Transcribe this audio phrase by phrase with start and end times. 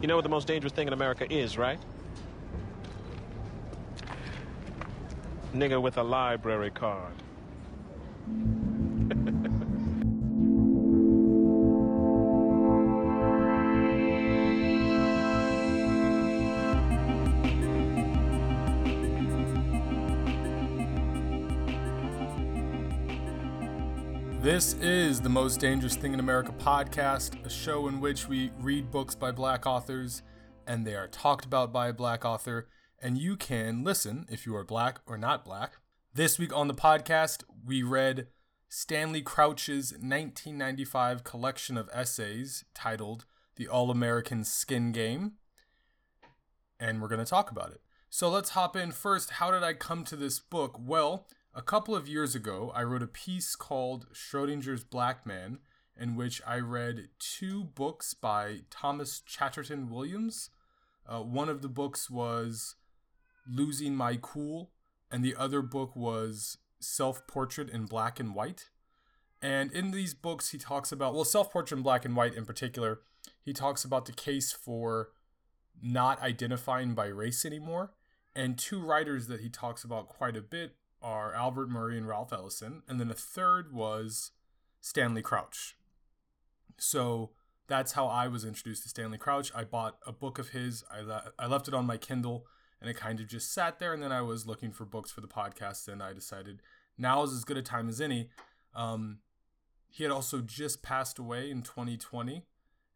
[0.00, 1.78] You know what the most dangerous thing in America is, right?
[5.54, 7.12] Nigga with a library card.
[24.60, 28.90] This is the Most Dangerous Thing in America podcast, a show in which we read
[28.90, 30.22] books by black authors
[30.66, 32.68] and they are talked about by a black author,
[33.00, 35.78] and you can listen if you are black or not black.
[36.12, 38.26] This week on the podcast, we read
[38.68, 43.24] Stanley Crouch's 1995 collection of essays titled
[43.56, 45.36] The All American Skin Game,
[46.78, 47.80] and we're going to talk about it.
[48.10, 49.30] So let's hop in first.
[49.30, 50.78] How did I come to this book?
[50.78, 55.58] Well, a couple of years ago, I wrote a piece called Schrodinger's Black Man,
[55.98, 60.50] in which I read two books by Thomas Chatterton Williams.
[61.06, 62.76] Uh, one of the books was
[63.48, 64.70] Losing My Cool,
[65.10, 68.70] and the other book was Self Portrait in Black and White.
[69.42, 72.44] And in these books, he talks about, well, Self Portrait in Black and White in
[72.46, 73.00] particular,
[73.42, 75.08] he talks about the case for
[75.82, 77.92] not identifying by race anymore.
[78.36, 82.32] And two writers that he talks about quite a bit are Albert Murray and Ralph
[82.32, 84.32] Ellison, and then a third was
[84.80, 85.76] Stanley Crouch.
[86.78, 87.30] So
[87.68, 89.52] that's how I was introduced to Stanley Crouch.
[89.54, 90.84] I bought a book of his.
[90.90, 92.46] I le- I left it on my Kindle,
[92.80, 93.92] and it kind of just sat there.
[93.92, 96.60] And then I was looking for books for the podcast, and I decided
[96.98, 98.30] now is as good a time as any.
[98.74, 99.18] Um,
[99.88, 102.44] he had also just passed away in 2020.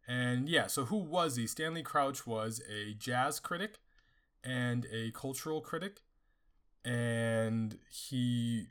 [0.06, 1.46] And yeah, so who was he?
[1.46, 3.78] Stanley Crouch was a jazz critic
[4.44, 6.02] and a cultural critic
[6.84, 8.66] and he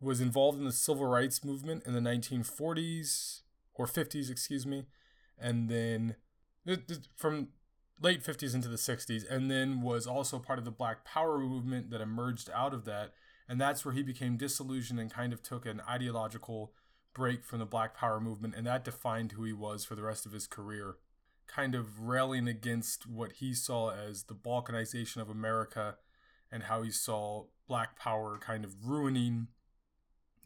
[0.00, 3.40] was involved in the civil rights movement in the 1940s
[3.74, 4.86] or 50s, excuse me,
[5.38, 6.16] and then
[7.16, 7.48] from
[8.00, 11.90] late 50s into the 60s, and then was also part of the Black Power movement
[11.90, 13.12] that emerged out of that.
[13.48, 16.72] And that's where he became disillusioned and kind of took an ideological
[17.14, 20.26] break from the Black Power movement, and that defined who he was for the rest
[20.26, 20.96] of his career.
[21.46, 25.96] Kind of railing against what he saw as the balkanization of America
[26.56, 29.48] and how he saw black power kind of ruining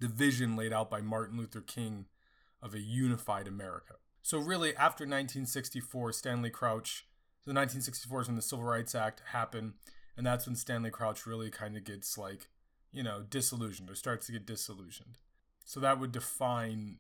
[0.00, 2.06] the vision laid out by Martin Luther King
[2.60, 3.94] of a unified America.
[4.22, 7.06] So, really, after 1964, Stanley Crouch,
[7.47, 9.75] the 1964 is when the Civil Rights Act happened,
[10.16, 12.49] and that's when Stanley Crouch really kind of gets like,
[12.91, 15.19] you know, disillusioned or starts to get disillusioned.
[15.65, 16.99] So, that would define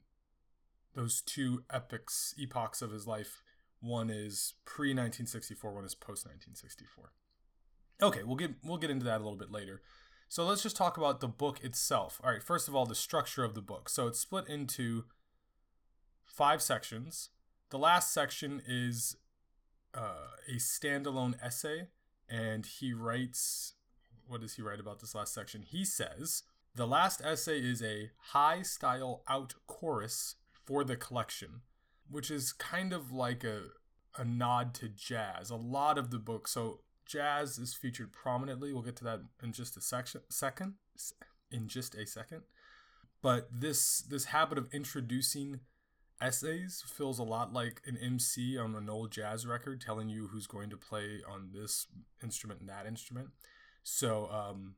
[0.94, 3.42] those two epochs, epochs of his life.
[3.80, 7.10] One is pre 1964, one is post 1964.
[8.02, 9.82] Okay, we'll get we'll get into that a little bit later.
[10.28, 12.20] So let's just talk about the book itself.
[12.22, 13.88] All right, first of all, the structure of the book.
[13.88, 15.04] So it's split into
[16.24, 17.30] five sections.
[17.70, 19.16] The last section is
[19.92, 21.88] uh, a standalone essay,
[22.28, 23.74] and he writes.
[24.26, 25.62] What does he write about this last section?
[25.62, 26.44] He says
[26.76, 31.62] the last essay is a high style out chorus for the collection,
[32.08, 33.62] which is kind of like a
[34.16, 35.50] a nod to jazz.
[35.50, 38.72] A lot of the book, so jazz is featured prominently.
[38.72, 40.74] We'll get to that in just a section, second,
[41.50, 42.42] in just a second.
[43.22, 45.60] But this this habit of introducing
[46.20, 50.46] essays feels a lot like an MC on an old jazz record telling you who's
[50.46, 51.86] going to play on this
[52.22, 53.28] instrument and that instrument.
[53.82, 54.74] So um,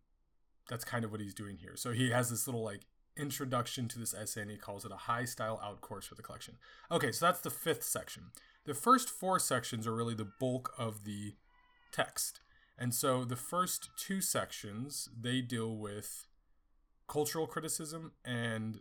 [0.68, 1.76] that's kind of what he's doing here.
[1.76, 2.82] So he has this little like
[3.16, 6.22] introduction to this essay and he calls it a high style out chorus for the
[6.22, 6.54] collection.
[6.90, 8.24] Okay, so that's the fifth section.
[8.64, 11.34] The first four sections are really the bulk of the
[11.92, 12.40] text.
[12.78, 16.26] And so the first two sections, they deal with
[17.06, 18.80] cultural criticism and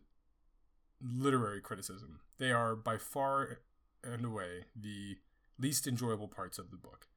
[1.01, 2.19] literary criticism.
[2.37, 3.59] They are by far
[4.03, 5.17] and away the
[5.59, 7.07] least enjoyable parts of the book.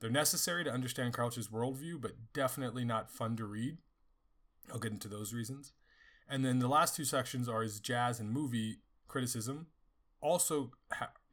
[0.00, 3.78] They're necessary to understand Crouch's worldview, but definitely not fun to read.
[4.70, 5.72] I'll get into those reasons.
[6.28, 8.78] And then the last two sections are his jazz and movie
[9.08, 9.68] criticism.
[10.20, 10.72] Also,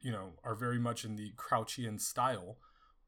[0.00, 2.58] you know, are very much in the Crouchian style,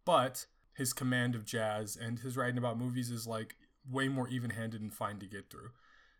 [0.05, 3.57] but his command of jazz and his writing about movies is like
[3.91, 5.71] way more even-handed and fine to get through.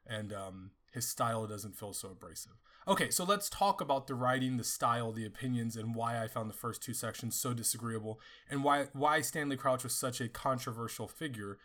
[0.07, 2.53] And um, his style doesn't feel so abrasive.
[2.87, 6.51] Okay so let's talk about the writing the style the opinions and why i found
[6.51, 8.21] the first two sections so disagreeable
[8.51, 11.57] and why why stanley crouch was such a controversial figure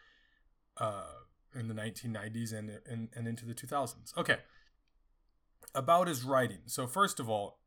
[0.77, 1.03] uh,
[1.53, 4.37] in the 1990s and, and, and into the 2000s okay.
[5.75, 6.59] About his writing.
[6.65, 7.59] So first of all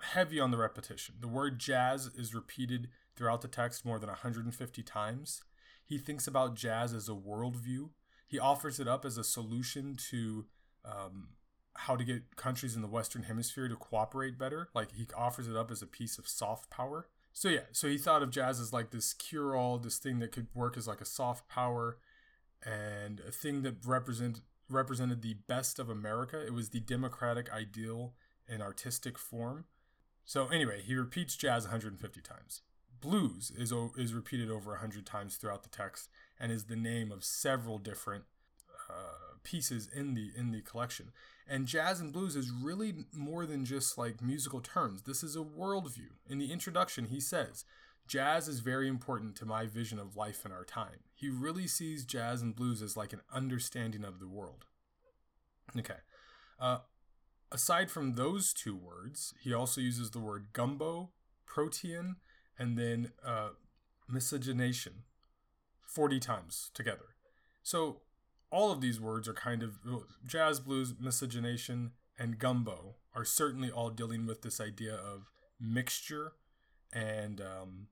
[0.00, 1.16] heavy on the repetition.
[1.20, 2.88] The word jazz is repeated
[3.20, 5.42] throughout the text more than 150 times.
[5.84, 7.90] He thinks about jazz as a worldview.
[8.26, 10.46] He offers it up as a solution to
[10.86, 11.28] um,
[11.74, 14.70] how to get countries in the Western Hemisphere to cooperate better.
[14.74, 17.08] Like he offers it up as a piece of soft power.
[17.34, 20.32] So yeah, so he thought of jazz as like this cure all, this thing that
[20.32, 21.98] could work as like a soft power
[22.64, 24.40] and a thing that represent
[24.70, 26.40] represented the best of America.
[26.42, 28.14] It was the democratic ideal
[28.48, 29.66] in artistic form.
[30.24, 32.62] So anyway, he repeats jazz 150 times.
[33.00, 36.08] Blues is is repeated over 100 times throughout the text
[36.38, 38.24] and is the name of several different
[38.88, 41.12] uh, pieces in the in the collection.
[41.48, 45.02] And jazz and blues is really more than just like musical terms.
[45.02, 46.10] This is a worldview.
[46.28, 47.64] In the introduction, he says,
[48.06, 52.04] "Jazz is very important to my vision of life in our time." He really sees
[52.04, 54.66] jazz and blues as like an understanding of the world.
[55.76, 55.98] Okay.
[56.58, 56.78] Uh,
[57.50, 61.10] aside from those two words, he also uses the word gumbo,
[61.46, 62.16] protean,
[62.60, 63.48] and then uh,
[64.06, 65.04] miscegenation
[65.86, 67.16] 40 times together.
[67.62, 68.02] So
[68.50, 69.78] all of these words are kind of
[70.26, 76.34] jazz, blues, miscegenation, and gumbo are certainly all dealing with this idea of mixture
[76.92, 77.86] and um,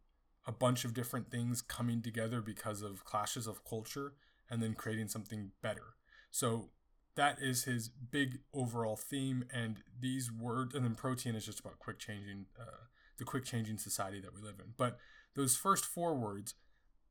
[0.47, 4.13] a bunch of different things coming together because of clashes of culture
[4.51, 5.95] and then creating something better.
[6.31, 6.69] So
[7.15, 9.45] that is his big overall theme.
[9.53, 12.85] And these words, and then protean is just about quick changing, uh,
[13.19, 14.73] the quick changing society that we live in.
[14.77, 14.99] But
[15.35, 16.55] those first four words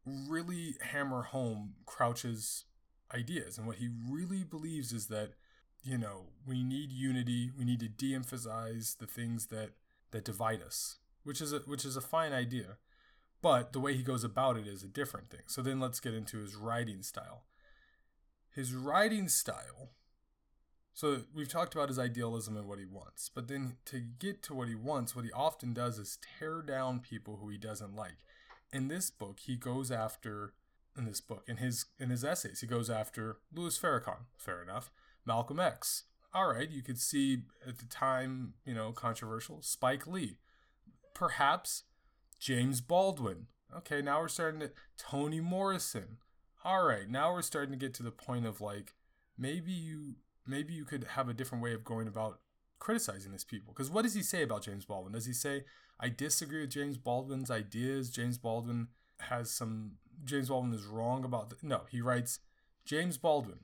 [0.06, 2.66] really hammer home Crouch's
[3.14, 3.58] ideas.
[3.58, 5.34] And what he really believes is that,
[5.84, 7.52] you know, we need unity.
[7.58, 9.72] We need to de-emphasize the things that
[10.12, 12.78] that divide us, which is a which is a fine idea.
[13.42, 15.42] But the way he goes about it is a different thing.
[15.48, 17.44] So then let's get into his writing style.
[18.54, 19.92] His writing style.
[20.98, 24.56] So we've talked about his idealism and what he wants, but then to get to
[24.56, 28.26] what he wants, what he often does is tear down people who he doesn't like.
[28.74, 30.54] In this book, he goes after
[30.98, 31.44] in this book.
[31.48, 34.26] In his in his essays, he goes after Louis Farrakhan.
[34.40, 34.90] Fair enough.
[35.24, 36.06] Malcolm X.
[36.34, 39.62] All right, you could see at the time, you know, controversial.
[39.62, 40.40] Spike Lee.
[41.14, 41.84] Perhaps
[42.40, 43.46] James Baldwin.
[43.72, 46.18] Okay, now we're starting to Toni Morrison.
[46.64, 48.96] All right, now we're starting to get to the point of like
[49.38, 50.16] maybe you
[50.48, 52.40] maybe you could have a different way of going about
[52.80, 53.74] criticizing these people.
[53.74, 55.14] Because what does he say about James Baldwin?
[55.14, 55.66] Does he say
[56.00, 58.10] I disagree with James Baldwin's ideas?
[58.10, 58.88] James Baldwin
[59.22, 62.40] has some James Baldwin is wrong about the, no he writes
[62.86, 63.60] James Baldwin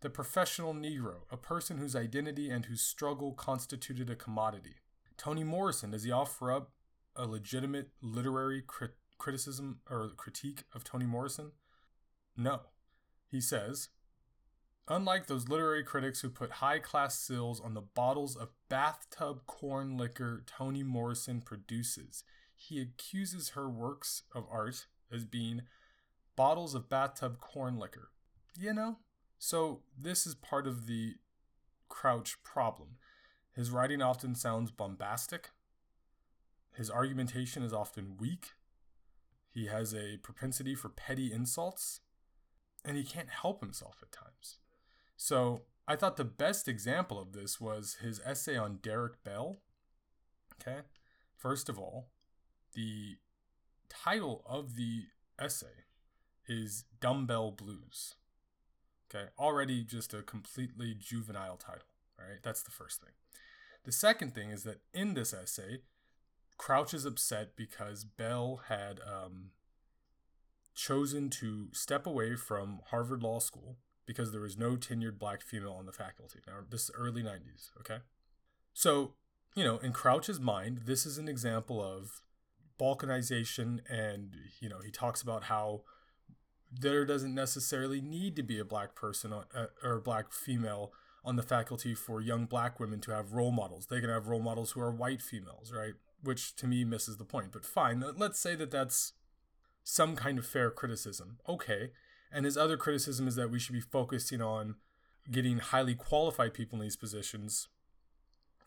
[0.00, 4.76] the professional negro a person whose identity and whose struggle constituted a commodity
[5.16, 6.72] Toni Morrison does he offer up
[7.14, 11.52] a legitimate literary crit- criticism or critique of Toni Morrison
[12.36, 12.60] no
[13.28, 13.88] he says
[14.88, 19.96] Unlike those literary critics who put high class seals on the bottles of bathtub corn
[19.96, 22.24] liquor Toni Morrison produces,
[22.56, 25.62] he accuses her works of art as being
[26.36, 28.10] bottles of bathtub corn liquor.
[28.58, 28.98] You know?
[29.38, 31.14] So, this is part of the
[31.88, 32.96] Crouch problem.
[33.54, 35.50] His writing often sounds bombastic,
[36.74, 38.52] his argumentation is often weak,
[39.50, 42.00] he has a propensity for petty insults,
[42.84, 44.58] and he can't help himself at times.
[45.24, 49.60] So, I thought the best example of this was his essay on Derek Bell.
[50.60, 50.80] Okay.
[51.36, 52.08] First of all,
[52.74, 53.18] the
[53.88, 55.04] title of the
[55.38, 55.84] essay
[56.48, 58.16] is Dumbbell Blues.
[59.08, 61.94] Okay, already just a completely juvenile title.
[62.18, 63.12] All right, that's the first thing.
[63.84, 65.82] The second thing is that in this essay,
[66.58, 69.50] Crouch is upset because Bell had um,
[70.74, 75.72] chosen to step away from Harvard Law School because there was no tenured black female
[75.78, 76.40] on the faculty.
[76.46, 77.98] Now, this is early 90s, okay?
[78.72, 79.12] So,
[79.54, 82.22] you know, in Crouch's mind, this is an example of
[82.82, 85.82] balkanization and you know he talks about how
[86.70, 90.90] there doesn't necessarily need to be a black person on, uh, or black female
[91.24, 93.86] on the faculty for young black women to have role models.
[93.86, 95.92] They can have role models who are white females right?
[96.22, 98.02] Which to me misses the point but fine.
[98.16, 99.12] Let's say that that's
[99.84, 101.38] some kind of fair criticism.
[101.48, 101.90] Okay
[102.32, 104.76] and his other criticism is that we should be focusing on
[105.30, 107.68] getting highly qualified people in these positions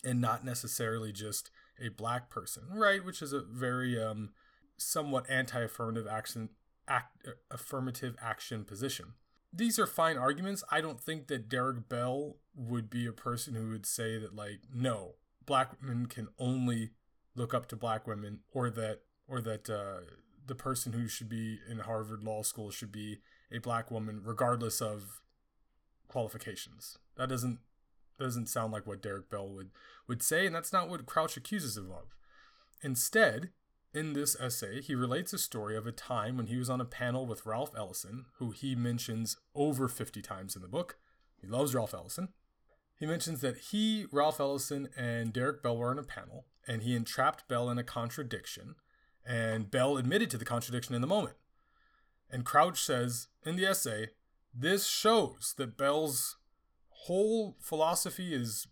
[0.03, 1.49] and not necessarily just
[1.83, 3.03] a black person, right?
[3.03, 4.29] Which is a very um,
[4.77, 6.49] somewhat anti-affirmative action
[6.87, 9.13] act, affirmative action position.
[9.51, 10.63] These are fine arguments.
[10.69, 14.61] I don't think that Derek Bell would be a person who would say that like
[14.73, 16.91] no, black women can only
[17.35, 20.01] look up to black women, or that or that uh,
[20.45, 23.19] the person who should be in Harvard Law School should be
[23.51, 25.21] a black woman, regardless of
[26.07, 26.97] qualifications.
[27.17, 27.59] That doesn't
[28.17, 29.71] doesn't sound like what Derek Bell would
[30.07, 32.15] would say, and that's not what Crouch accuses him of.
[32.81, 33.49] Instead,
[33.93, 36.85] in this essay, he relates a story of a time when he was on a
[36.85, 40.97] panel with Ralph Ellison, who he mentions over 50 times in the book.
[41.41, 42.29] He loves Ralph Ellison.
[42.99, 46.95] He mentions that he, Ralph Ellison, and Derek Bell were on a panel, and he
[46.95, 48.75] entrapped Bell in a contradiction.
[49.25, 51.35] And Bell admitted to the contradiction in the moment.
[52.29, 54.09] And Crouch says in the essay,
[54.53, 56.37] this shows that Bell's
[56.89, 58.67] whole philosophy is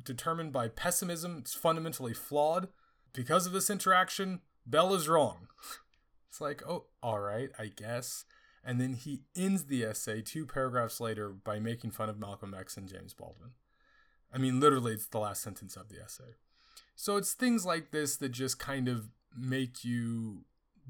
[0.00, 1.36] determined by pessimism.
[1.38, 2.68] It's fundamentally flawed.
[3.12, 5.48] Because of this interaction, Bell is wrong.
[6.28, 8.24] it's like, oh, all right, I guess.
[8.64, 12.76] And then he ends the essay two paragraphs later by making fun of Malcolm X
[12.76, 13.50] and James Baldwin.
[14.32, 16.34] I mean, literally, it's the last sentence of the essay.
[16.96, 20.44] So it's things like this that just kind of make you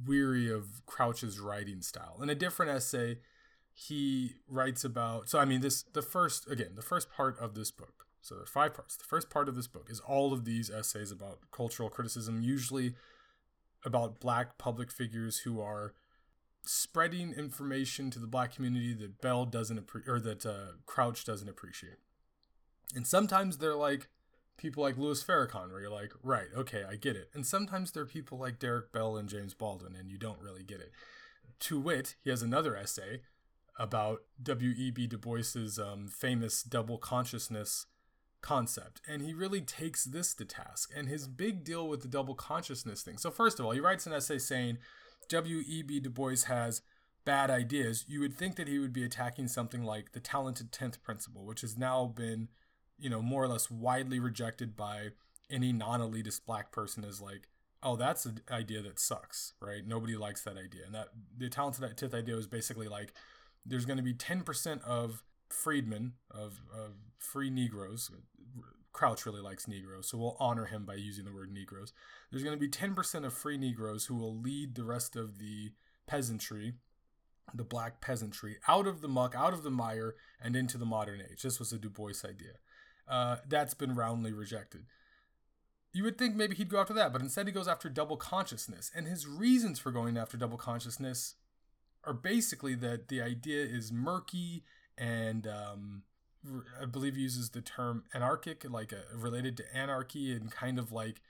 [0.07, 2.19] weary of Crouch's writing style.
[2.23, 3.19] In a different essay,
[3.73, 7.71] he writes about so I mean this the first again, the first part of this
[7.71, 8.07] book.
[8.23, 8.97] So there are five parts.
[8.97, 12.95] The first part of this book is all of these essays about cultural criticism, usually
[13.85, 15.93] about black public figures who are
[16.65, 21.49] spreading information to the black community that Bell doesn't appreciate or that uh, Crouch doesn't
[21.49, 21.99] appreciate.
[22.95, 24.09] And sometimes they're like
[24.56, 27.30] people like Louis Farrakhan, where you're like, right, okay, I get it.
[27.34, 30.62] And sometimes there are people like Derek Bell and James Baldwin, and you don't really
[30.62, 30.92] get it.
[31.61, 33.20] To wit, he has another essay
[33.78, 35.06] about W.E.B.
[35.08, 37.87] Du Bois's um, famous double consciousness
[38.40, 39.00] concept.
[39.08, 40.92] And he really takes this to task.
[40.94, 43.18] And his big deal with the double consciousness thing.
[43.18, 44.78] So, first of all, he writes an essay saying
[45.28, 46.00] W.E.B.
[46.00, 46.82] Du Bois has
[47.25, 48.04] bad ideas.
[48.06, 51.62] You would think that he would be attacking something like the talented 10th principle, which
[51.62, 52.49] has now been
[52.99, 55.09] you know, more or less widely rejected by
[55.51, 57.49] any non elitist black person as like,
[57.83, 59.87] oh, that's an idea that sucks, right?
[59.87, 60.83] Nobody likes that idea.
[60.87, 63.13] And that the talented tenth idea was basically like
[63.67, 68.11] there's going to be 10% of freedmen, of, of free Negroes.
[68.93, 71.93] Crouch really likes Negroes, so we'll honor him by using the word Negroes.
[72.31, 75.73] There's going to be 10% of free Negroes who will lead the rest of the
[76.07, 76.75] peasantry
[77.53, 81.21] the black peasantry out of the muck, out of the mire, and into the modern
[81.21, 81.43] age.
[81.43, 82.55] This was a Du Bois idea
[83.08, 84.87] uh, that's been roundly rejected.
[85.92, 88.90] You would think maybe he'd go after that, but instead he goes after double consciousness.
[88.94, 91.34] And his reasons for going after double consciousness
[92.02, 94.64] are basically that the idea is murky
[94.99, 96.02] and um,
[96.80, 100.92] I believe he uses the term anarchic, like uh, related to anarchy, and kind of
[100.92, 101.20] like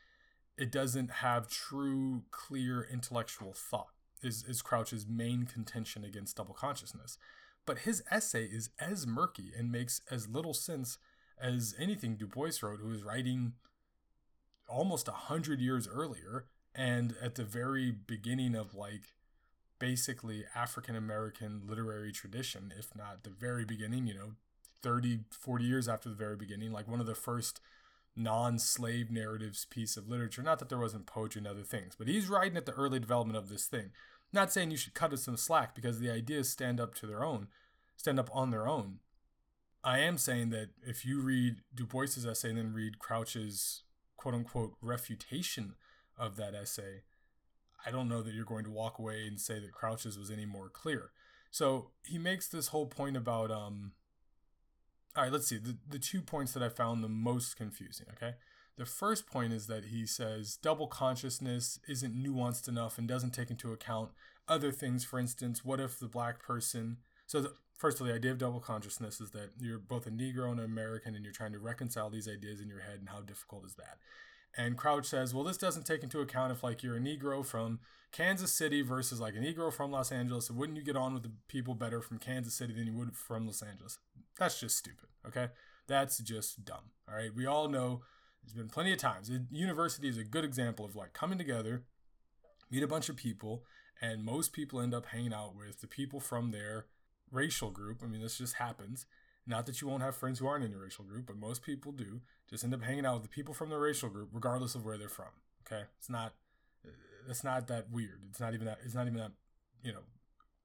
[0.57, 7.19] it doesn't have true, clear intellectual thought, is, is Crouch's main contention against double consciousness.
[7.67, 10.99] But his essay is as murky and makes as little sense
[11.41, 13.53] as anything Du Bois wrote, who was writing
[14.69, 19.15] almost a hundred years earlier and at the very beginning of like
[19.79, 24.33] basically African American literary tradition, if not the very beginning, you know,
[24.83, 27.61] 30, 40 years after the very beginning, like one of the first
[28.17, 30.43] non-slave narratives piece of literature.
[30.43, 33.37] Not that there wasn't poetry and other things, but he's writing at the early development
[33.37, 33.91] of this thing.
[34.33, 37.25] Not saying you should cut us some slack because the ideas stand up to their
[37.25, 37.49] own,
[37.97, 38.99] stand up on their own.
[39.85, 43.83] I am saying that if you read Du Bois's essay and then read Crouch's
[44.17, 45.75] quote unquote refutation
[46.19, 47.03] of that essay,
[47.87, 50.47] I don't know that you're going to walk away and say that Crouch's was any
[50.47, 51.11] more clear.
[51.51, 53.93] So he makes this whole point about um
[55.15, 55.59] all right, let's see.
[55.59, 58.37] The the two points that I found the most confusing, okay?
[58.77, 63.51] The first point is that he says double consciousness isn't nuanced enough and doesn't take
[63.51, 64.11] into account
[64.49, 65.05] other things.
[65.05, 68.39] For instance, what if the black person so the, first of all, the idea of
[68.39, 71.59] double consciousness is that you're both a Negro and an American, and you're trying to
[71.59, 73.99] reconcile these ideas in your head, and how difficult is that?
[74.57, 77.81] And Crouch says, well, this doesn't take into account if like you're a Negro from
[78.13, 80.49] Kansas City versus like a Negro from Los Angeles.
[80.49, 83.47] Wouldn't you get on with the people better from Kansas City than you would from
[83.47, 83.99] Los Angeles?
[84.39, 85.09] That's just stupid.
[85.27, 85.49] Okay,
[85.89, 86.93] that's just dumb.
[87.09, 88.03] All right, we all know
[88.45, 89.31] there's been plenty of times.
[89.51, 91.83] University is a good example of like coming together,
[92.71, 93.65] meet a bunch of people,
[94.01, 96.87] and most people end up hanging out with the people from there
[97.31, 98.01] racial group.
[98.03, 99.07] I mean, this just happens.
[99.47, 101.93] Not that you won't have friends who aren't in your racial group, but most people
[101.93, 102.23] do.
[102.49, 104.97] Just end up hanging out with the people from the racial group, regardless of where
[104.97, 105.29] they're from.
[105.67, 106.35] Okay, it's not.
[107.29, 108.21] It's not that weird.
[108.31, 108.79] It's not even that.
[108.85, 109.33] It's not even that.
[109.83, 110.05] You know,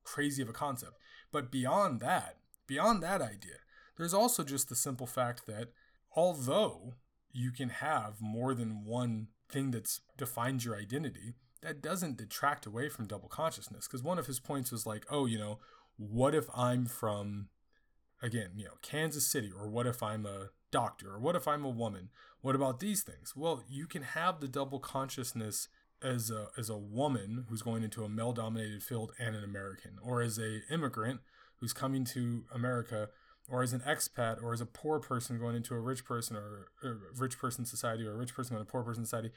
[0.04, 0.94] crazy of a concept.
[1.32, 2.38] But beyond that,
[2.68, 3.60] beyond that idea,
[3.98, 5.70] there's also just the simple fact that
[6.16, 6.94] although
[7.32, 12.88] you can have more than one thing that's defines your identity, that doesn't detract away
[12.90, 13.88] from double consciousness.
[13.88, 15.60] Because one of his points was like, oh, you know,
[16.00, 17.50] what if I'm from,
[18.24, 21.66] again, you know, Kansas City, or what if I'm a doctor, or what if I'm
[21.66, 22.10] a woman?
[22.42, 23.36] What about these things?
[23.36, 25.68] Well, you can have the double consciousness
[26.02, 29.98] as a as a woman who's going into a male dominated field and an American,
[30.02, 31.20] or as a immigrant
[31.58, 33.10] who's coming to America,
[33.50, 36.70] or as an expat, or as a poor person going into a rich person or
[36.82, 39.32] a rich person society, or a rich person going to a poor person society.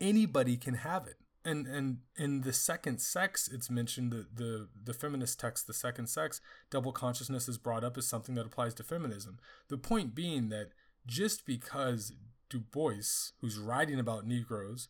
[0.00, 4.94] Anybody can have it and and in the second sex it's mentioned the the the
[4.94, 8.82] feminist text the second sex double consciousness is brought up as something that applies to
[8.82, 9.38] feminism.
[9.68, 10.70] The point being that
[11.06, 12.12] just because
[12.48, 14.88] du bois who's writing about negroes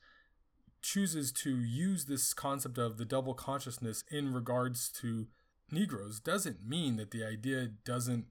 [0.83, 5.27] chooses to use this concept of the double consciousness in regards to
[5.71, 8.27] Negroes doesn't mean that the idea doesn't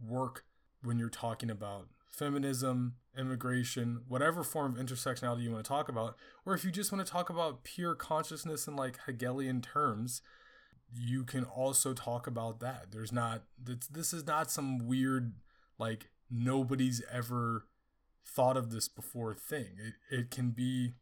[0.00, 0.44] work
[0.82, 6.16] when you're talking about feminism, immigration, whatever form of intersectionality you want to talk about,
[6.44, 10.22] or if you just want to talk about pure consciousness in like Hegelian terms,
[10.92, 12.86] you can also talk about that.
[12.90, 13.42] There's not
[13.90, 15.34] this is not some weird
[15.78, 17.66] like nobody's ever
[18.24, 19.76] thought of this before thing.
[19.78, 20.94] It it can be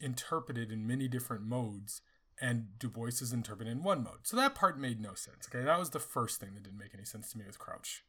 [0.00, 2.00] interpreted in many different modes
[2.40, 4.20] and Du Bois is interpreted in one mode.
[4.22, 5.46] So that part made no sense.
[5.48, 8.02] Okay, that was the first thing that didn't make any sense to me with Crouch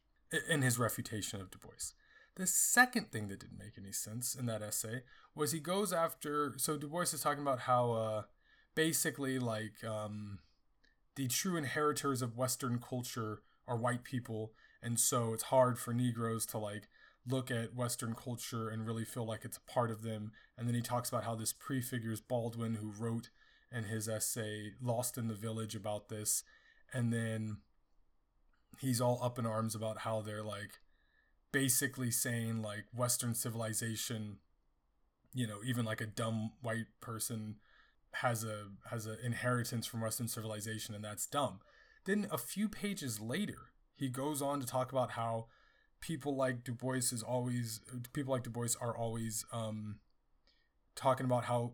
[0.48, 1.92] in his refutation of Du Bois.
[2.36, 5.02] The second thing that didn't make any sense in that essay
[5.34, 6.54] was he goes after.
[6.56, 8.22] So Du Bois is talking about how uh,
[8.74, 10.38] basically like um,
[11.16, 16.46] the true inheritors of Western culture are white people, and so it's hard for Negroes
[16.46, 16.88] to like
[17.26, 20.32] look at Western culture and really feel like it's a part of them.
[20.56, 23.30] And then he talks about how this prefigures Baldwin, who wrote
[23.70, 26.42] in his essay Lost in the Village about this.
[26.92, 27.58] And then
[28.80, 30.80] he's all up in arms about how they're like
[31.52, 34.38] basically saying like Western civilization,
[35.34, 37.56] you know, even like a dumb white person
[38.16, 41.60] has a has an inheritance from Western civilization and that's dumb.
[42.04, 45.46] Then a few pages later, he goes on to talk about how
[46.00, 47.80] people like Du Bois is always
[48.12, 49.96] people like Du Bois are always um,
[50.94, 51.72] talking about how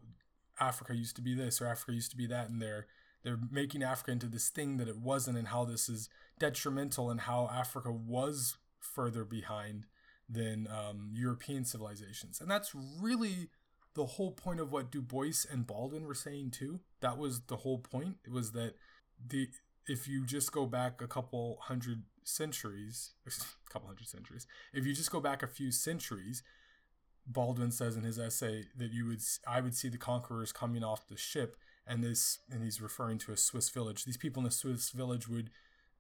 [0.60, 2.86] Africa used to be this or Africa used to be that, and they're
[3.24, 6.08] they're making Africa into this thing that it wasn't, and how this is
[6.38, 8.58] detrimental, and how Africa was
[8.94, 9.86] further behind
[10.28, 13.48] than um, European civilizations, and that's really
[13.94, 16.80] the whole point of what Du Bois and Baldwin were saying too.
[17.00, 18.16] That was the whole point.
[18.24, 18.74] It was that
[19.26, 19.48] the
[19.88, 23.30] if you just go back a couple hundred centuries, a
[23.72, 26.42] couple hundred centuries, if you just go back a few centuries,
[27.26, 31.08] Baldwin says in his essay that you would I would see the conquerors coming off
[31.08, 34.04] the ship and this and he's referring to a Swiss village.
[34.04, 35.50] These people in the Swiss village would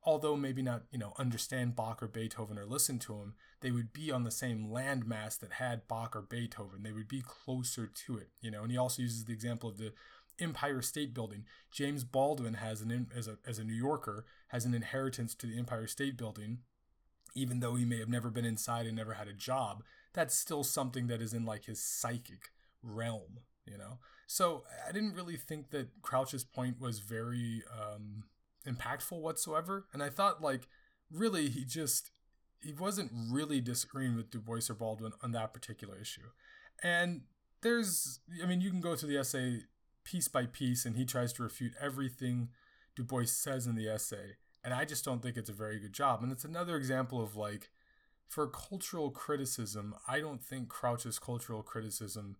[0.04, 3.92] although maybe not, you know, understand Bach or Beethoven or listen to him, they would
[3.92, 6.82] be on the same landmass that had Bach or Beethoven.
[6.82, 8.62] They would be closer to it, you know.
[8.62, 9.92] And he also uses the example of the
[10.40, 11.44] Empire State Building.
[11.70, 15.58] James Baldwin has an as a as a New Yorker has an inheritance to the
[15.58, 16.58] Empire State Building,
[17.34, 19.82] even though he may have never been inside and never had a job.
[20.14, 22.50] That's still something that is in like his psychic
[22.82, 23.98] realm, you know.
[24.26, 28.24] So I didn't really think that Crouch's point was very um,
[28.68, 30.68] impactful whatsoever, and I thought like
[31.10, 32.10] really he just
[32.60, 36.30] he wasn't really disagreeing with Du Bois or Baldwin on that particular issue,
[36.82, 37.22] and
[37.62, 39.62] there's I mean you can go through the essay
[40.08, 42.48] piece by piece and he tries to refute everything
[42.96, 44.36] Du Bois says in the essay.
[44.64, 46.22] And I just don't think it's a very good job.
[46.22, 47.70] And it's another example of like,
[48.26, 52.36] for cultural criticism, I don't think Crouch's cultural criticism,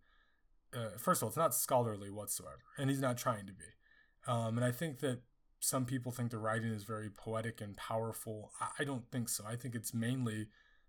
[0.75, 2.65] uh, first of all, it's not scholarly whatsoever.
[2.77, 3.65] And he's not trying to be.
[4.27, 5.21] Um, and I think that
[5.61, 8.53] some people think the writing is very poetic and powerful.
[8.79, 9.45] I, don't think so.
[9.47, 10.47] I think it's mainly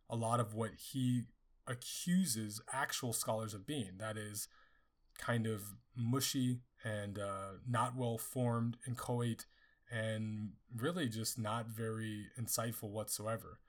[0.09, 1.23] a lot of what he
[1.67, 3.97] accuses actual scholars of being.
[3.97, 4.47] That is,
[5.19, 9.45] kind of mushy and uh, not well formed, inchoate,
[9.91, 13.59] and really just not very insightful whatsoever.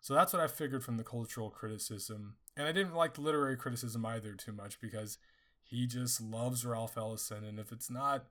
[0.00, 2.36] So that's what I figured from the cultural criticism.
[2.56, 5.18] And I didn't like the literary criticism either too much because
[5.62, 7.44] he just loves Ralph Ellison.
[7.44, 8.26] And if it's not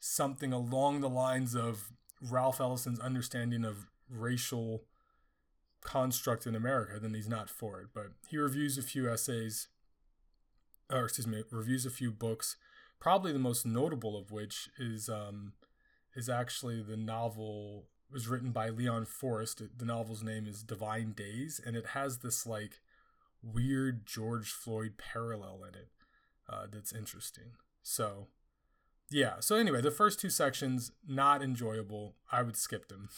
[0.00, 4.84] something along the lines of Ralph Ellison's understanding of racial
[5.82, 7.88] construct in America, then he's not for it.
[7.94, 9.68] But he reviews a few essays
[10.90, 12.56] or excuse me, reviews a few books.
[13.00, 15.52] Probably the most notable of which is um,
[16.16, 19.62] is actually the novel was written by Leon Forrest.
[19.76, 22.80] The novel's name is Divine Days, and it has this like
[23.42, 25.88] weird George Floyd parallel in it
[26.48, 27.52] uh, that's interesting.
[27.82, 28.28] So,
[29.10, 29.34] yeah.
[29.40, 32.14] So anyway, the first two sections not enjoyable.
[32.30, 33.08] I would skip them.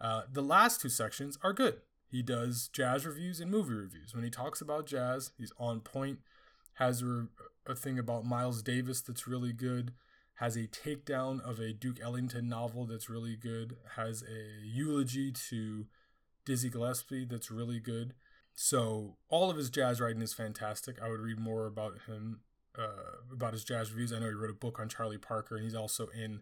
[0.00, 1.80] Uh, the last two sections are good.
[2.10, 4.14] He does jazz reviews and movie reviews.
[4.14, 6.20] When he talks about jazz, he's on point
[6.74, 7.26] has a,
[7.66, 9.92] a thing about Miles Davis that's really good,
[10.36, 15.86] has a takedown of a Duke Ellington novel that's really good, has a eulogy to
[16.46, 18.14] Dizzy Gillespie that's really good.
[18.54, 20.96] So all of his jazz writing is fantastic.
[21.02, 22.40] I would read more about him,
[22.80, 24.12] uh, about his jazz reviews.
[24.12, 26.40] I know he wrote a book on Charlie Parker, and he's also in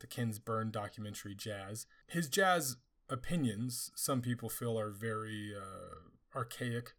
[0.00, 1.86] the Ken Burns documentary Jazz.
[2.06, 2.76] His jazz
[3.08, 6.92] opinions, some people feel are very uh, archaic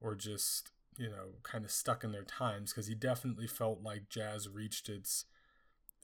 [0.00, 4.08] or just you know, kind of stuck in their times because he definitely felt like
[4.08, 5.24] jazz reached its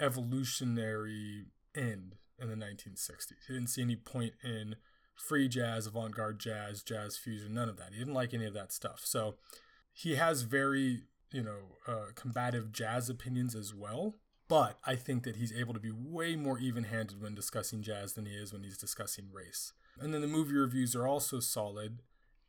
[0.00, 3.32] evolutionary end in the 1960s.
[3.46, 4.76] He didn't see any point in
[5.14, 7.92] free jazz, avant garde jazz, jazz fusion, none of that.
[7.92, 9.02] He didn't like any of that stuff.
[9.04, 9.36] So
[9.92, 14.16] he has very you know, uh, combative jazz opinions as well.
[14.48, 18.12] But I think that he's able to be way more even handed when discussing jazz
[18.12, 19.72] than he is when he's discussing race.
[19.98, 22.00] And then the movie reviews are also solid,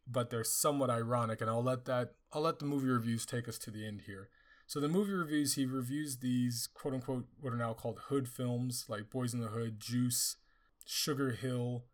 [0.07, 3.57] but they're somewhat ironic, and I'll let that I'll let the movie reviews take us
[3.59, 4.29] to the end here.
[4.65, 8.85] So the movie reviews, he reviews these quote unquote what are now called hood films
[8.87, 10.37] like Boys in the Hood, Juice,
[10.85, 11.85] Sugar Hill,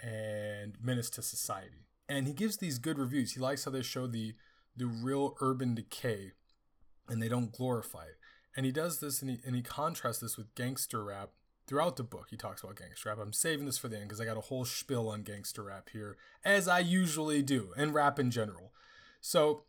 [0.00, 1.86] and Menace to Society.
[2.08, 3.32] And he gives these good reviews.
[3.34, 4.34] He likes how they show the
[4.76, 6.32] the real urban decay
[7.08, 8.18] and they don't glorify it.
[8.56, 11.30] And he does this and he, and he contrasts this with gangster rap
[11.66, 12.26] throughout the book.
[12.30, 13.18] He talks about gangster rap.
[13.20, 15.88] I'm saving this for the end because I got a whole spiel on gangster rap
[15.92, 18.72] here, as I usually do, and rap in general.
[19.20, 19.64] So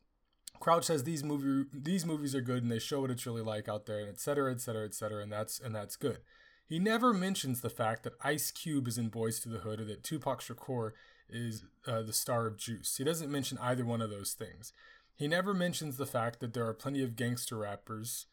[0.60, 3.68] Crouch says these movie these movies are good and they show what it's really like
[3.70, 6.20] out there, and et cetera, et cetera, et cetera, and that's and that's good.
[6.66, 9.86] He never mentions the fact that Ice Cube is in Boys to the Hood or
[9.86, 10.92] that Tupac Shakur
[11.30, 12.96] is uh, the star of Juice.
[12.98, 14.74] He doesn't mention either one of those things.
[15.16, 18.28] He never mentions the fact that there are plenty of gangster rappers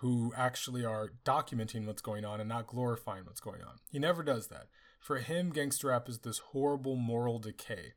[0.00, 3.76] who actually are documenting what's going on and not glorifying what's going on.
[3.90, 4.66] He never does that.
[5.00, 7.94] For him, gangster rap is this horrible moral decay.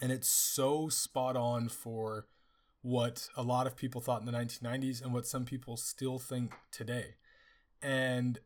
[0.00, 2.26] And it's so spot on for
[2.80, 6.54] what a lot of people thought in the 1990s and what some people still think
[6.72, 7.14] today.
[7.80, 8.40] And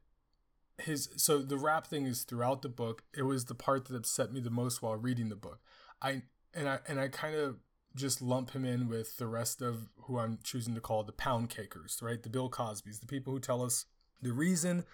[0.78, 3.02] his so the rap thing is throughout the book.
[3.16, 5.60] It was the part that upset me the most while reading the book.
[6.02, 6.22] I
[6.54, 7.56] and I and I kind of
[7.94, 11.48] just lump him in with the rest of who I'm choosing to call the pound
[11.48, 12.22] cakers, right?
[12.22, 13.86] The Bill Cosbys, the people who tell us
[14.20, 14.84] the reason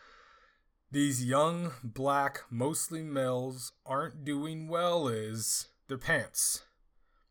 [0.92, 6.64] these young, black, mostly males aren't doing well is their pants.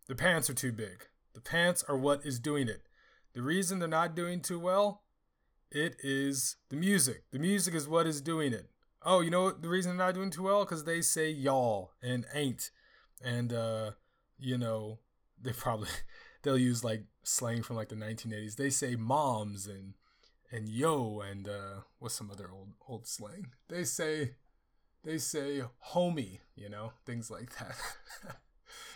[0.07, 1.07] Their pants are too big.
[1.33, 2.81] The pants are what is doing it.
[3.33, 5.03] The reason they're not doing too well,
[5.71, 7.23] it is the music.
[7.31, 8.69] The music is what is doing it.
[9.03, 10.63] Oh, you know what the reason they're not doing too well?
[10.63, 12.71] Because they say y'all and ain't.
[13.23, 13.91] And, uh,
[14.37, 14.99] you know,
[15.41, 15.89] they probably
[16.43, 18.55] they'll use like slang from like the 1980s.
[18.55, 19.93] They say moms and
[20.51, 23.47] and yo and uh, what's some other old old slang?
[23.69, 24.31] They say
[25.03, 27.75] they say homie, you know, things like that.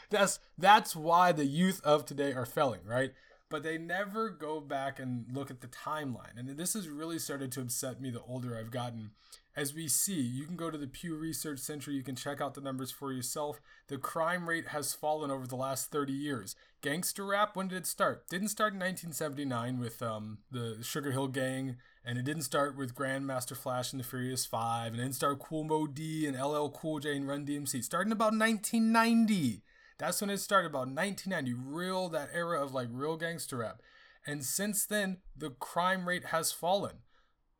[0.09, 3.13] that's that's why the youth of today are failing, right?
[3.49, 6.37] But they never go back and look at the timeline.
[6.37, 9.11] And this has really started to upset me the older I've gotten
[9.55, 12.55] as we see, you can go to the Pew Research Center, you can check out
[12.55, 13.61] the numbers for yourself.
[13.87, 16.55] The crime rate has fallen over the last 30 years.
[16.81, 18.27] Gangster rap, when did it start?
[18.27, 22.95] Didn't start in 1979 with um, the Sugar Hill Gang, and it didn't start with
[22.95, 26.67] Grandmaster Flash and the Furious Five, and it didn't start Kool Moe Dee and LL
[26.69, 27.81] Cool J and Run DMC.
[27.83, 29.63] Starting about 1990.
[29.97, 31.53] That's when it started, about 1990.
[31.53, 33.81] Real, that era of like real gangster rap.
[34.25, 36.99] And since then, the crime rate has fallen.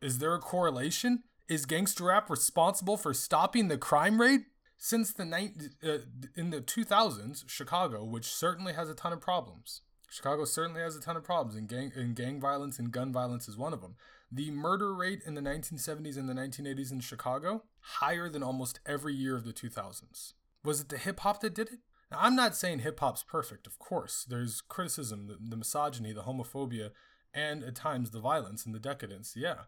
[0.01, 1.23] Is there a correlation?
[1.47, 4.41] Is gangster rap responsible for stopping the crime rate?
[4.77, 5.99] Since the ni- uh,
[6.35, 11.01] in the 2000s, Chicago, which certainly has a ton of problems, Chicago certainly has a
[11.01, 13.95] ton of problems, and gang and gang violence and gun violence is one of them.
[14.31, 19.13] The murder rate in the 1970s and the 1980s in Chicago higher than almost every
[19.13, 20.33] year of the 2000s.
[20.63, 21.79] Was it the hip hop that did it?
[22.15, 24.25] Now, I'm not saying hip hop's perfect, of course.
[24.27, 26.91] There's criticism, the, the misogyny, the homophobia,
[27.33, 29.63] and at times the violence and the decadence, yeah.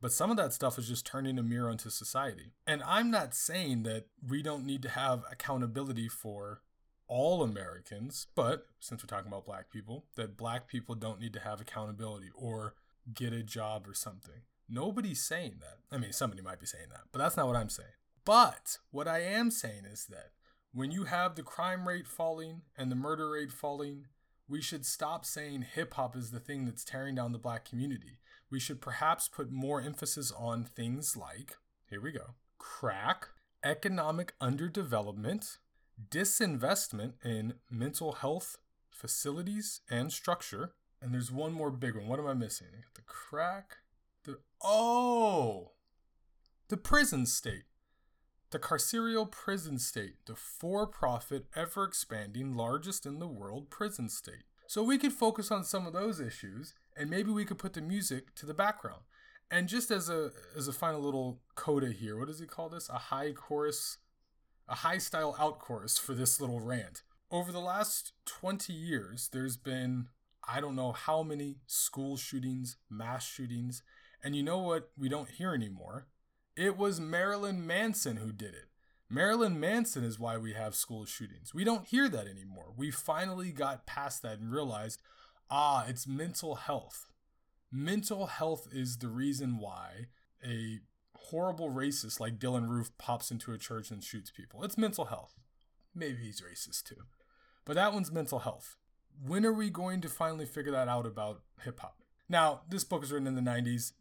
[0.00, 2.52] But some of that stuff is just turning a mirror onto society.
[2.66, 6.62] And I'm not saying that we don't need to have accountability for
[7.06, 11.40] all Americans, but since we're talking about black people, that black people don't need to
[11.40, 12.74] have accountability or
[13.12, 14.42] get a job or something.
[14.70, 15.78] Nobody's saying that.
[15.94, 17.90] I mean, somebody might be saying that, but that's not what I'm saying.
[18.24, 20.30] But what I am saying is that
[20.72, 24.06] when you have the crime rate falling and the murder rate falling,
[24.48, 28.18] we should stop saying hip hop is the thing that's tearing down the black community
[28.50, 31.56] we should perhaps put more emphasis on things like
[31.88, 33.28] here we go crack,
[33.64, 35.58] economic underdevelopment,
[36.10, 38.58] disinvestment in mental health
[38.90, 40.72] facilities and structure.
[41.00, 42.06] And there's one more big one.
[42.06, 42.84] What am I missing?
[42.94, 43.76] The crack,
[44.24, 45.70] the oh,
[46.68, 47.64] the prison state.
[48.50, 54.44] The carceral prison state, the for profit, ever expanding, largest in the world prison state.
[54.66, 57.80] So we could focus on some of those issues and maybe we could put the
[57.80, 59.02] music to the background.
[59.50, 62.88] And just as a as a final little coda here, what does he call this?
[62.88, 63.98] A high chorus,
[64.68, 67.02] a high style out chorus for this little rant.
[67.32, 70.06] Over the last 20 years, there's been
[70.46, 73.82] I don't know how many school shootings, mass shootings,
[74.22, 76.06] and you know what we don't hear anymore?
[76.60, 78.66] It was Marilyn Manson who did it.
[79.08, 81.54] Marilyn Manson is why we have school shootings.
[81.54, 82.74] We don't hear that anymore.
[82.76, 85.00] We finally got past that and realized,
[85.50, 87.08] Ah, it's mental health.
[87.72, 90.08] Mental health is the reason why
[90.46, 90.80] a
[91.16, 94.62] horrible racist like Dylann Roof pops into a church and shoots people.
[94.62, 95.32] It's mental health.
[95.94, 97.04] Maybe he's racist too.
[97.64, 98.76] But that one's mental health.
[99.26, 102.02] when are we going to finally figure that out about hip hop?
[102.28, 103.92] Now, this book was written in the 90s.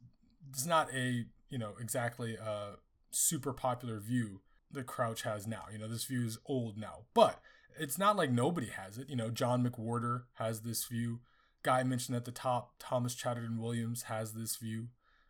[0.49, 2.75] It's not a, you know, exactly a
[3.11, 5.63] super popular view that Crouch has now.
[5.71, 7.41] You know, this view is old now, but
[7.79, 9.09] it's not like nobody has it.
[9.09, 11.19] You know, John McWhorter has this view.
[11.63, 14.87] Guy mentioned at the top, Thomas Chatterton Williams has this view.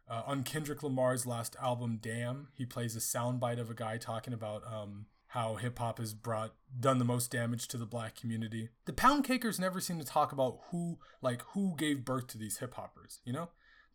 [0.09, 4.33] Uh, on Kendrick Lamar's last album, Damn, he plays a soundbite of a guy talking
[4.33, 8.69] about um, how hip hop has brought done the most damage to the black community.
[8.85, 12.57] The Pound Cakers never seem to talk about who like who gave birth to these
[12.57, 13.19] hip hoppers.
[13.23, 13.49] You know,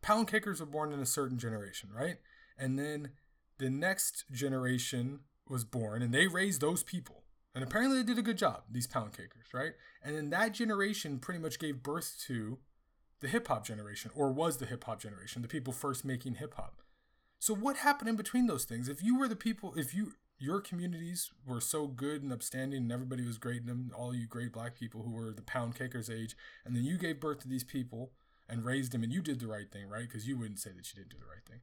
[0.05, 2.19] Pound Cakers were born in a certain generation, right?
[2.59, 3.13] And then
[3.57, 7.23] the next generation was born, and they raised those people.
[7.55, 9.73] And apparently they did a good job, these pound cakers, right?
[10.03, 12.59] And then that generation pretty much gave birth to
[13.21, 16.53] the hip hop generation, or was the hip hop generation, the people first making hip
[16.55, 16.83] hop.
[17.39, 18.91] So what happened in between those things?
[18.91, 22.93] If you were the people, if you your communities were so good and upstanding and
[22.93, 26.11] everybody was great in them, all you great black people who were the pound cakers
[26.11, 28.11] age, and then you gave birth to these people
[28.49, 30.07] and raised him and you did the right thing, right?
[30.09, 31.61] Because you wouldn't say that you didn't do the right thing.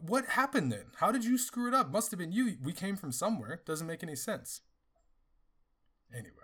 [0.00, 0.86] What happened then?
[0.96, 1.90] How did you screw it up?
[1.90, 2.56] Must have been you.
[2.62, 3.60] We came from somewhere.
[3.64, 4.62] Doesn't make any sense.
[6.12, 6.41] Anyway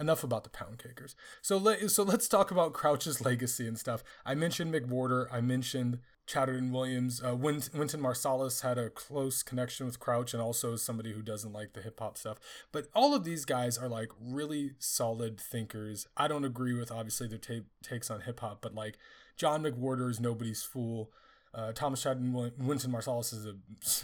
[0.00, 1.14] enough about the pound cakers.
[1.42, 4.02] So let so let's talk about Crouch's legacy and stuff.
[4.24, 5.26] I mentioned McWhorter.
[5.32, 7.22] I mentioned Chatterton Williams.
[7.22, 11.72] Uh, Wynton Marsalis had a close connection with Crouch, and also somebody who doesn't like
[11.72, 12.38] the hip hop stuff.
[12.70, 16.06] But all of these guys are like really solid thinkers.
[16.16, 18.98] I don't agree with obviously their ta- takes on hip hop, but like
[19.36, 21.10] John McWhorter is nobody's fool.
[21.54, 23.54] Uh, Thomas Chatterton Wynton Marsalis is a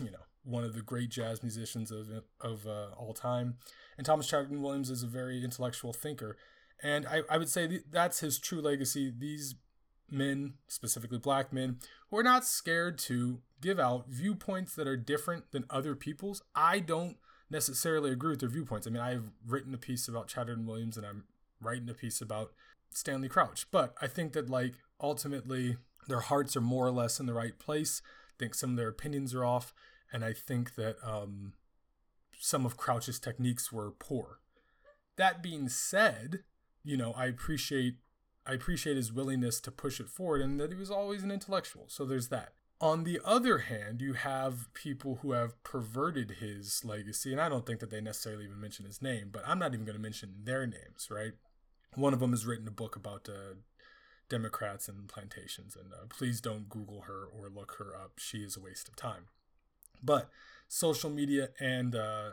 [0.02, 2.09] you know one of the great jazz musicians of
[2.40, 3.57] of uh, all time.
[3.96, 6.37] And Thomas Chatterton Williams is a very intellectual thinker.
[6.83, 9.12] And I, I would say that's his true legacy.
[9.16, 9.54] These
[10.11, 11.78] men, specifically black men,
[12.11, 16.42] who are not scared to give out viewpoints that are different than other people's.
[16.54, 17.16] I don't
[17.50, 18.87] necessarily agree with their viewpoints.
[18.87, 21.24] I mean, I've written a piece about Chatterton Williams and I'm
[21.61, 22.52] writing a piece about
[22.90, 23.66] Stanley Crouch.
[23.70, 25.76] But I think that, like, ultimately,
[26.09, 28.02] their hearts are more or less in the right place.
[28.04, 29.72] I think some of their opinions are off.
[30.12, 31.55] And I think that um,
[32.38, 34.38] some of Crouch's techniques were poor.
[35.17, 36.40] That being said,
[36.83, 37.97] you know, I appreciate
[38.47, 41.85] I appreciate his willingness to push it forward and that he was always an intellectual.
[41.88, 42.53] So there's that.
[42.81, 47.64] On the other hand, you have people who have perverted his legacy, and I don't
[47.64, 50.35] think that they necessarily even mention his name, but I'm not even going to mention
[50.43, 51.33] their names, right?
[51.95, 53.55] One of them has written a book about uh,
[54.29, 58.19] Democrats and plantations, and uh, please don't Google her or look her up.
[58.19, 59.29] She is a waste of time.
[60.02, 60.30] But
[60.68, 62.30] social media and uh,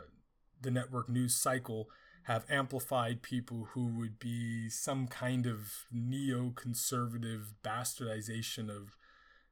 [0.60, 1.88] the network news cycle
[2.24, 8.96] have amplified people who would be some kind of neoconservative bastardization of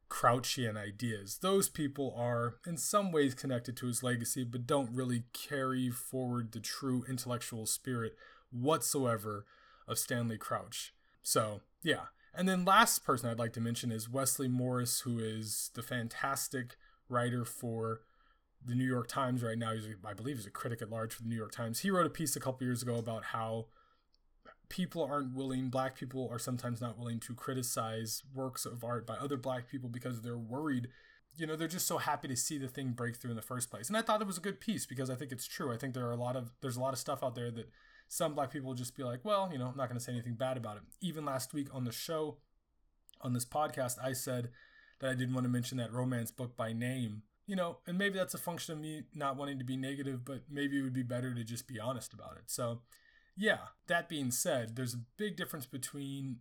[0.08, 1.38] Crouchian ideas.
[1.40, 6.52] Those people are in some ways connected to his legacy, but don't really carry forward
[6.52, 8.16] the true intellectual spirit
[8.50, 9.46] whatsoever
[9.88, 10.92] of Stanley Crouch.
[11.22, 12.06] So, yeah.
[12.34, 16.76] And then last person I'd like to mention is Wesley Morris, who is the fantastic
[17.10, 18.00] writer for
[18.64, 19.72] the New York Times right now.
[19.72, 21.80] He's, I believe, he's a critic at large for the New York Times.
[21.80, 23.66] He wrote a piece a couple years ago about how
[24.68, 29.14] people aren't willing, black people are sometimes not willing to criticize works of art by
[29.14, 30.88] other black people because they're worried.
[31.36, 33.70] You know, they're just so happy to see the thing break through in the first
[33.70, 33.88] place.
[33.88, 35.72] And I thought it was a good piece because I think it's true.
[35.72, 37.70] I think there are a lot of there's a lot of stuff out there that
[38.08, 40.34] some black people just be like, well, you know, I'm not going to say anything
[40.34, 40.82] bad about it.
[41.00, 42.38] Even last week on the show,
[43.20, 44.50] on this podcast, I said
[45.00, 48.16] that I didn't want to mention that romance book by name you know, and maybe
[48.16, 51.02] that's a function of me not wanting to be negative, but maybe it would be
[51.02, 52.44] better to just be honest about it.
[52.46, 52.82] So,
[53.36, 53.58] yeah,
[53.88, 56.36] that being said, there's a big difference between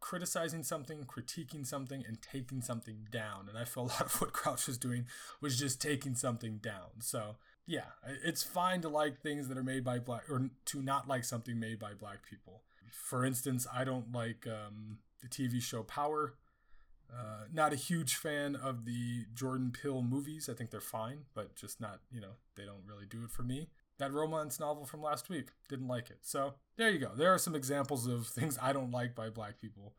[0.00, 3.48] criticizing something, critiquing something, and taking something down.
[3.48, 5.06] And I feel a lot of what Crouch was doing
[5.40, 7.00] was just taking something down.
[7.00, 7.92] So, yeah,
[8.22, 11.58] it's fine to like things that are made by black, or to not like something
[11.58, 12.64] made by black people.
[12.92, 16.34] For instance, I don't like um, the TV show Power.
[17.12, 20.48] Uh, not a huge fan of the Jordan Peele movies.
[20.48, 23.42] I think they're fine, but just not, you know, they don't really do it for
[23.42, 23.68] me.
[23.98, 26.18] That romance novel from last week, didn't like it.
[26.22, 27.10] So there you go.
[27.14, 29.94] There are some examples of things I don't like by black people.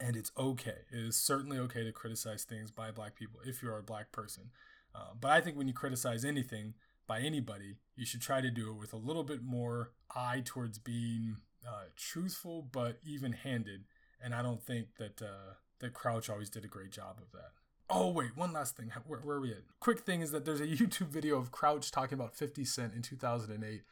[0.00, 0.78] And it's okay.
[0.90, 4.50] It is certainly okay to criticize things by black people if you're a black person.
[4.94, 6.74] Uh, but I think when you criticize anything
[7.06, 10.78] by anybody, you should try to do it with a little bit more eye towards
[10.78, 13.84] being uh, truthful but even handed.
[14.22, 17.50] And I don't think that uh, that Crouch always did a great job of that.
[17.90, 18.90] Oh wait, one last thing.
[19.06, 19.64] Where, where, are we at?
[19.78, 23.02] Quick thing is that there's a YouTube video of Crouch talking about 50 Cent in
[23.02, 23.82] 2008,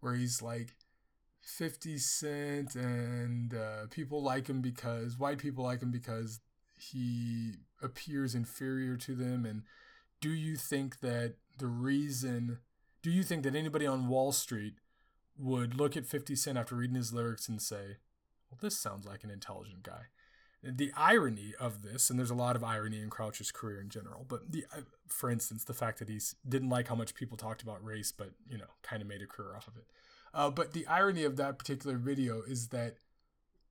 [0.00, 0.76] where he's like,
[1.42, 6.40] 50 Cent and uh, people like him because white people like him because
[6.78, 9.44] he appears inferior to them.
[9.44, 9.62] And
[10.20, 12.58] do you think that the reason?
[13.02, 14.74] Do you think that anybody on Wall Street
[15.38, 17.96] would look at 50 Cent after reading his lyrics and say,
[18.50, 20.06] well, this sounds like an intelligent guy.
[20.62, 24.26] The irony of this, and there's a lot of irony in Crouch's career in general,
[24.28, 27.62] but the, uh, for instance, the fact that he didn't like how much people talked
[27.62, 29.84] about race, but you know, kind of made a career off of it.
[30.34, 32.96] Uh, but the irony of that particular video is that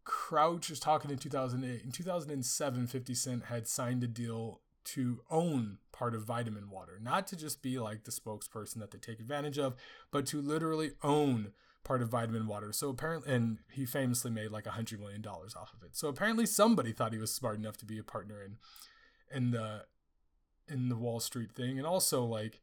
[0.04, 1.84] Crouch is talking in 2008.
[1.84, 7.28] In 2007, 50 Cent had signed a deal to own part of Vitamin Water, not
[7.28, 9.76] to just be like the spokesperson that they take advantage of,
[10.10, 11.52] but to literally own
[11.90, 12.72] part of Vitamin Water.
[12.72, 15.98] So apparently, and he famously made like a hundred million dollars off of it.
[15.98, 18.58] So apparently, somebody thought he was smart enough to be a partner in,
[19.36, 19.86] in the,
[20.68, 22.62] in the Wall Street thing, and also like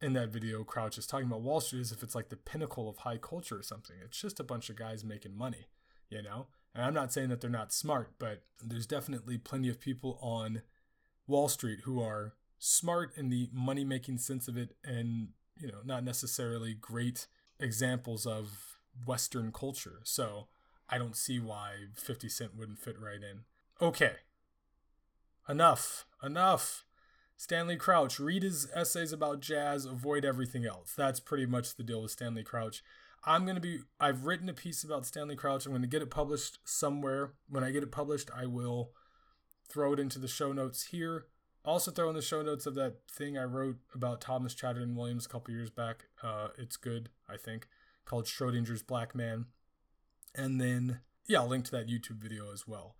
[0.00, 2.88] in that video, Crouch is talking about Wall Street as if it's like the pinnacle
[2.88, 3.96] of high culture or something.
[4.02, 5.66] It's just a bunch of guys making money,
[6.08, 6.46] you know.
[6.74, 10.62] And I'm not saying that they're not smart, but there's definitely plenty of people on
[11.26, 15.28] Wall Street who are smart in the money making sense of it and,
[15.60, 17.26] you know, not necessarily great
[17.60, 20.00] examples of Western culture.
[20.04, 20.48] So
[20.88, 23.44] I don't see why 50 Cent wouldn't fit right in.
[23.80, 24.16] Okay.
[25.48, 26.06] Enough.
[26.22, 26.84] Enough.
[27.36, 30.94] Stanley Crouch, read his essays about jazz, avoid everything else.
[30.96, 32.84] That's pretty much the deal with Stanley Crouch.
[33.24, 35.66] I'm going to be, I've written a piece about Stanley Crouch.
[35.66, 37.32] I'm going to get it published somewhere.
[37.48, 38.92] When I get it published, I will
[39.68, 41.26] throw it into the show notes here.
[41.64, 45.26] Also, throw in the show notes of that thing I wrote about Thomas Chatterton Williams
[45.26, 46.06] a couple years back.
[46.22, 47.68] Uh, it's good, I think,
[48.04, 49.46] called Schrodinger's Black Man.
[50.34, 52.96] And then, yeah, I'll link to that YouTube video as well.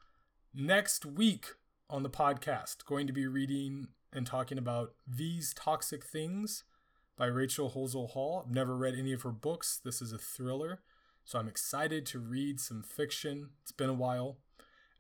[0.54, 1.46] Next week
[1.90, 6.62] on the podcast, going to be reading and talking about These Toxic Things
[7.16, 8.44] by Rachel Howzell Hall.
[8.44, 9.80] I've never read any of her books.
[9.84, 10.82] This is a thriller,
[11.24, 13.50] so I'm excited to read some fiction.
[13.62, 14.38] It's been a while.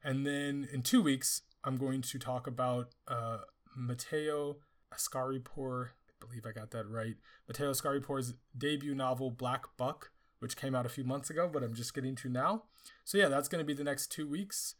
[0.02, 3.38] And then in two weeks, I'm going to talk about uh,
[3.74, 4.58] Mateo
[4.92, 5.88] Askaripour.
[5.88, 7.16] I believe I got that right.
[7.48, 11.74] Mateo Askaripour's debut novel, Black Buck, which came out a few months ago, but I'm
[11.74, 12.64] just getting to now.
[13.04, 14.74] So, yeah, that's going to be the next two weeks.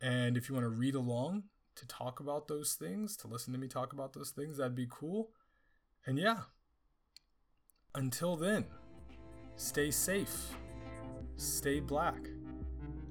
[0.00, 1.44] And if you want to read along
[1.76, 4.88] to talk about those things, to listen to me talk about those things, that'd be
[4.88, 5.30] cool.
[6.06, 6.42] And yeah,
[7.94, 8.64] until then,
[9.56, 10.56] stay safe,
[11.36, 12.28] stay black,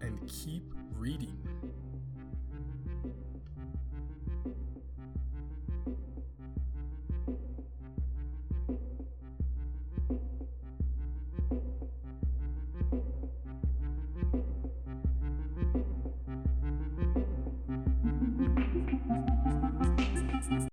[0.02, 0.64] and keep
[0.96, 1.38] reading.